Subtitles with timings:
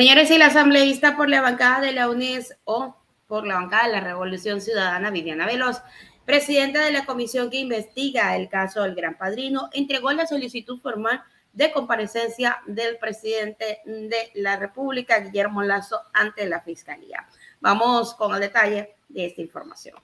[0.00, 3.92] Señores, y la asambleísta por la bancada de la UNES o por la bancada de
[3.92, 5.82] la Revolución Ciudadana, Viviana Veloz,
[6.24, 11.22] presidenta de la comisión que investiga el caso del Gran Padrino, entregó la solicitud formal
[11.52, 17.28] de comparecencia del presidente de la República, Guillermo Lazo, ante la Fiscalía.
[17.60, 19.96] Vamos con el detalle de esta información.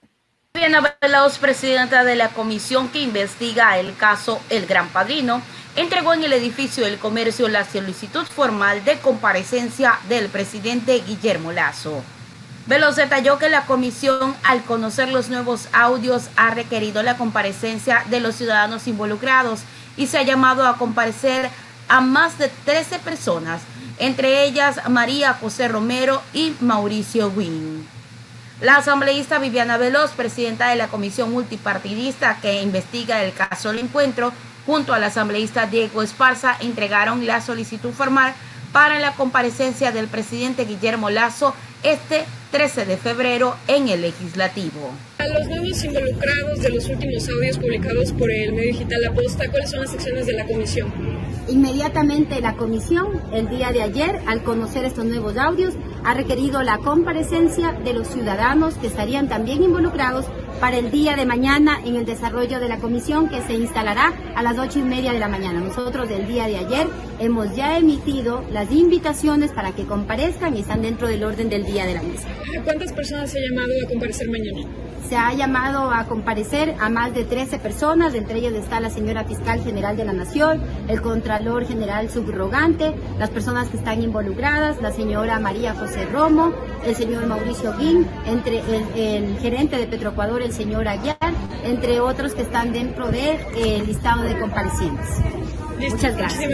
[0.67, 5.41] Viviana Veloz, presidenta de la comisión que investiga el caso El Gran Padrino,
[5.77, 12.03] entregó en el edificio del comercio la solicitud formal de comparecencia del presidente Guillermo Lazo.
[12.65, 18.19] Veloz detalló que la comisión, al conocer los nuevos audios, ha requerido la comparecencia de
[18.19, 19.61] los ciudadanos involucrados
[19.95, 21.49] y se ha llamado a comparecer
[21.87, 23.61] a más de 13 personas,
[23.99, 27.96] entre ellas María José Romero y Mauricio Wynn.
[28.59, 34.33] La asambleísta Viviana Veloz, presidenta de la comisión multipartidista que investiga el caso del encuentro,
[34.65, 38.33] junto al asambleísta Diego Esparza, entregaron la solicitud formal
[38.73, 44.91] para la comparecencia del presidente Guillermo Lazo este 13 de febrero en el legislativo.
[45.19, 49.47] A los nuevos involucrados de los últimos audios publicados por el medio digital La Posta,
[49.49, 50.91] ¿cuáles son las acciones de la comisión?
[51.47, 56.77] Inmediatamente la comisión, el día de ayer, al conocer estos nuevos audios, ha requerido la
[56.77, 60.25] comparecencia de los ciudadanos que estarían también involucrados
[60.59, 64.43] para el día de mañana en el desarrollo de la comisión que se instalará a
[64.43, 65.59] las ocho y media de la mañana.
[65.59, 66.87] Nosotros del día de ayer
[67.19, 71.85] hemos ya emitido las invitaciones para que comparezcan y están dentro del orden del día
[71.85, 72.27] de la mesa.
[72.63, 74.87] ¿Cuántas personas se ha llamado a comparecer mañana?
[75.07, 79.23] Se ha llamado a comparecer a más de 13 personas, entre ellas está la señora
[79.23, 84.91] fiscal general de la Nación, el contralor general subrogante, las personas que están involucradas, la
[84.91, 86.51] señora María José Romo,
[86.85, 91.17] el señor Mauricio Guín, entre el, gerente de Petroecuador, el señor Ayar,
[91.63, 95.09] entre otros que están dentro del de, listado de comparecientes.
[95.77, 96.49] Muchas gracias.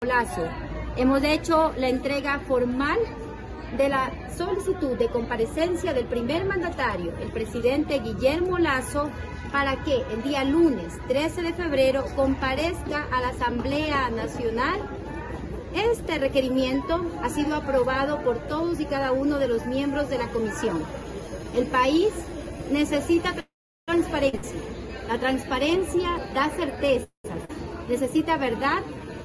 [0.00, 0.48] gracias.
[0.96, 2.98] Hemos hecho la entrega formal
[3.76, 9.10] de la solicitud de comparecencia del primer mandatario, el presidente Guillermo Lazo,
[9.50, 14.80] para que el día lunes 13 de febrero comparezca a la Asamblea Nacional.
[15.74, 20.28] Este requerimiento ha sido aprobado por todos y cada uno de los miembros de la
[20.28, 20.82] comisión.
[21.56, 22.10] El país
[22.70, 23.34] necesita
[23.86, 24.60] transparencia.
[25.08, 27.08] La transparencia da certezas,
[27.88, 28.82] necesita verdad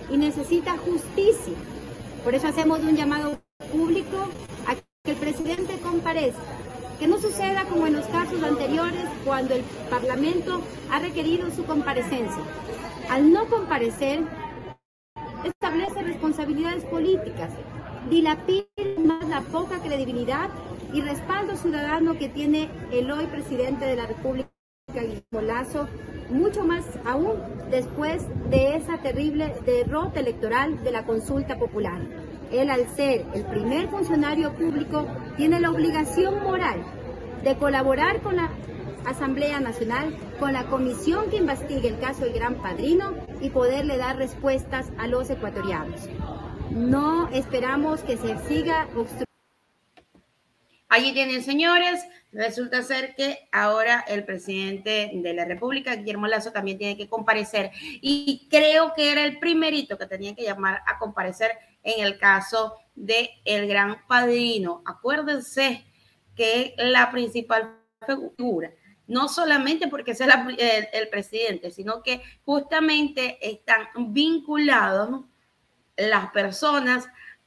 [0.09, 1.53] y necesita justicia.
[2.23, 3.39] Por eso hacemos un llamado
[3.71, 4.17] público
[4.67, 6.41] a que el presidente comparezca.
[6.99, 12.41] Que no suceda como en los casos anteriores cuando el Parlamento ha requerido su comparecencia.
[13.09, 14.23] Al no comparecer,
[15.43, 17.51] establece responsabilidades políticas,
[18.09, 18.65] dilapida
[18.97, 20.49] más la poca credibilidad
[20.95, 24.49] y respaldo ciudadano que tiene el hoy presidente de la República,
[24.93, 25.89] Guillermo Lazo,
[26.29, 27.33] mucho más aún
[27.69, 31.99] después de esa terrible derrota electoral de la consulta popular.
[32.49, 35.05] Él, al ser el primer funcionario público,
[35.35, 36.81] tiene la obligación moral
[37.43, 38.49] de colaborar con la
[39.05, 44.15] Asamblea Nacional, con la comisión que investigue el caso del Gran Padrino y poderle dar
[44.15, 46.07] respuestas a los ecuatorianos.
[46.71, 49.24] No esperamos que se siga obstruyendo.
[50.95, 52.05] Allí tienen, señores.
[52.31, 57.71] Resulta ser que ahora el presidente de la República, Guillermo Lazo, también tiene que comparecer.
[57.99, 61.51] Y creo que era el primerito que tenía que llamar a comparecer
[61.83, 64.83] en el caso de el gran padrino.
[64.85, 65.83] Acuérdense
[66.33, 67.75] que la principal
[68.07, 68.71] figura,
[69.05, 70.47] no solamente porque sea
[70.93, 75.25] el, presidente, sino que justamente están vinculados
[75.97, 77.05] las personas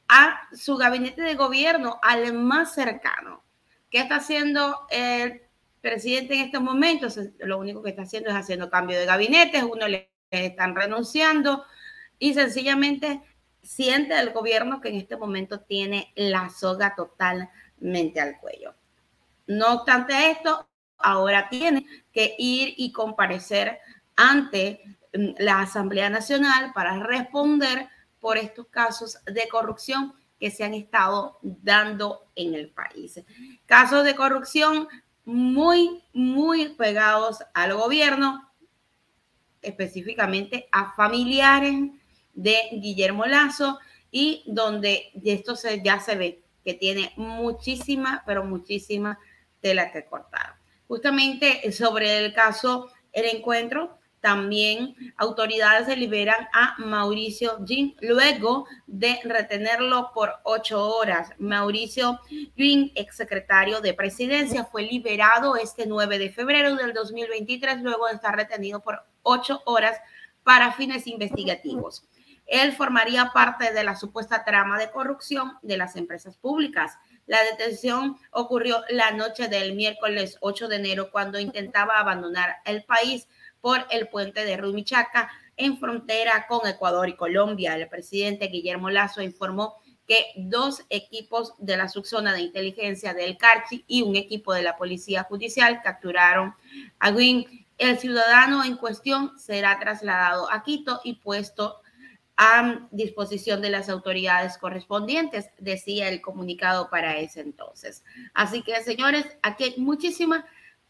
[0.09, 3.43] a su gabinete de gobierno, al más cercano.
[3.91, 5.43] ¿Qué está haciendo el
[5.81, 7.19] presidente en estos momentos?
[7.39, 11.65] Lo único que está haciendo es haciendo cambio de gabinetes, uno le están renunciando
[12.19, 13.23] y sencillamente
[13.63, 18.75] siente el gobierno que en este momento tiene la soga totalmente al cuello.
[19.47, 23.79] No obstante esto, ahora tiene que ir y comparecer
[24.17, 24.83] ante
[25.15, 27.89] mm, la Asamblea Nacional para responder
[28.21, 33.21] por estos casos de corrupción que se han estado dando en el país.
[33.67, 34.89] Casos de corrupción
[35.25, 38.51] muy, muy pegados al gobierno,
[39.61, 41.75] específicamente a familiares
[42.33, 43.79] de Guillermo Lazo
[44.11, 49.19] y donde esto se, ya se ve que tiene muchísima, pero muchísima
[49.61, 50.57] tela que cortar.
[50.87, 60.11] Justamente sobre el caso El Encuentro, también autoridades deliberan a Mauricio Jin luego de retenerlo
[60.13, 61.31] por ocho horas.
[61.39, 62.21] Mauricio
[62.57, 68.35] Jin, exsecretario de presidencia, fue liberado este 9 de febrero del 2023 luego de estar
[68.35, 69.99] retenido por ocho horas
[70.43, 72.05] para fines investigativos.
[72.47, 76.97] él formaría parte de la supuesta trama de corrupción de las empresas públicas.
[77.27, 83.29] La detención ocurrió la noche del miércoles 8 de enero cuando intentaba abandonar el país
[83.61, 87.75] por el puente de Rumichaca en frontera con Ecuador y Colombia.
[87.75, 89.77] El presidente Guillermo Lazo informó
[90.07, 94.77] que dos equipos de la subzona de inteligencia del CARCHI y un equipo de la
[94.77, 96.55] Policía Judicial capturaron
[96.99, 97.67] a Gwyn.
[97.77, 101.83] El ciudadano en cuestión será trasladado a Quito y puesto
[102.39, 108.05] a disposición de las autoridades correspondientes, decía el comunicado para ese entonces.
[108.33, 110.47] Así que, señores, aquí hay muchísima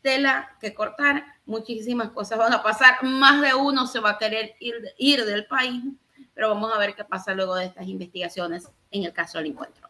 [0.08, 4.54] tela que cortar, muchísimas cosas van a pasar, más de uno se va a querer
[4.58, 5.84] ir, ir del país,
[6.32, 9.87] pero vamos a ver qué pasa luego de estas investigaciones en el caso del encuentro.